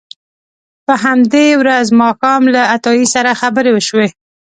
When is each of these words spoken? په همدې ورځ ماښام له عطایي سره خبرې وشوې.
په 0.85 0.93
همدې 1.03 1.47
ورځ 1.61 1.87
ماښام 2.01 2.43
له 2.53 2.61
عطایي 2.75 3.05
سره 3.13 3.37
خبرې 3.41 3.71
وشوې. 3.73 4.07